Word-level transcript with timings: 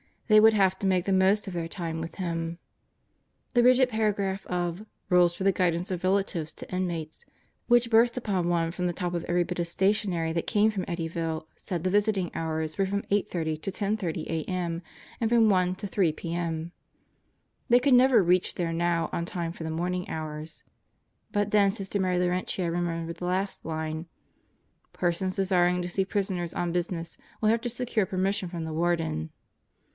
They 0.29 0.39
would 0.39 0.53
have 0.53 0.79
to 0.79 0.87
make 0.87 1.05
the 1.05 1.11
most 1.13 1.45
of 1.47 1.53
their 1.53 1.67
time 1.67 2.01
Ttfth 2.01 2.15
him. 2.15 2.57
The 3.53 3.61
rigid 3.61 3.89
paragraph 3.89 4.47
of 4.47 4.85
"Rules 5.09 5.35
for 5.35 5.43
the 5.43 5.51
Guidance 5.51 5.91
of 5.91 6.03
Relatives 6.03 6.53
to 6.53 6.73
Inmates" 6.73 7.25
which 7.67 7.89
burst 7.91 8.17
upon 8.17 8.47
one 8.47 8.71
from 8.71 8.87
the 8.87 8.93
top 8.93 9.13
of 9.13 9.25
every 9.25 9.43
bit 9.43 9.59
of 9.59 9.67
stationery 9.67 10.31
that 10.33 10.47
came 10.47 10.71
from 10.71 10.85
Eddyville 10.85 11.45
said 11.57 11.83
the 11.83 11.91
visiting 11.91 12.31
hours 12.33 12.77
were 12.77 12.85
from 12.85 13.03
8:30 13.11 13.61
to 13.61 13.71
10:30 13.71 14.25
a.m. 14.45 14.81
and 15.19 15.29
from 15.29 15.49
1 15.49 15.75
to 15.75 15.85
3 15.85 16.13
p.m. 16.13 16.71
They 17.67 17.79
could 17.81 17.93
never 17.93 18.23
reach 18.23 18.55
there 18.55 18.73
now 18.73 19.09
on 19.11 19.25
time 19.25 19.51
for 19.51 19.65
the 19.65 19.69
morning 19.69 20.09
hours. 20.09 20.63
But 21.31 21.51
then 21.51 21.69
Sister 21.69 21.99
Mary 21.99 22.17
Laurentia 22.17 22.71
remembered 22.71 23.17
the 23.17 23.25
last 23.25 23.65
line: 23.65 24.07
"Persons 24.93 25.35
desiring 25.35 25.81
to 25.83 25.89
see 25.89 26.05
prisoners 26.05 26.53
on 26.55 26.71
business 26.71 27.17
will 27.41 27.49
have 27.49 27.61
to 27.61 27.69
secure 27.69 28.05
per 28.05 28.17
mission 28.17 28.47
from 28.49 28.63
the 28.63 28.73
Warden." 28.73 29.29